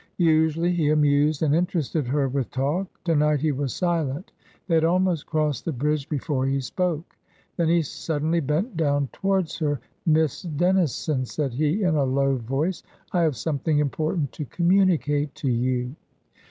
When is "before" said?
6.09-6.47